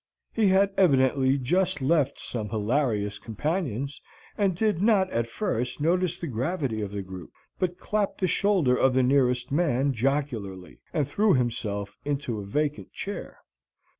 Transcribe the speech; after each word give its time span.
He 0.33 0.47
had 0.47 0.73
evidently 0.77 1.37
just 1.37 1.79
left 1.79 2.17
some 2.19 2.49
hilarious 2.49 3.19
companions, 3.19 4.01
and 4.35 4.55
did 4.55 4.81
not 4.81 5.11
at 5.11 5.29
first 5.29 5.79
notice 5.79 6.17
the 6.17 6.25
gravity 6.25 6.81
of 6.81 6.89
the 6.89 7.03
group, 7.03 7.31
but 7.59 7.77
clapped 7.77 8.19
the 8.19 8.25
shoulder 8.25 8.75
of 8.75 8.95
the 8.95 9.03
nearest 9.03 9.51
man 9.51 9.93
jocularly, 9.93 10.79
and 10.91 11.07
threw 11.07 11.35
himself 11.35 11.99
into 12.03 12.39
a 12.39 12.43
vacant 12.45 12.91
chair. 12.91 13.37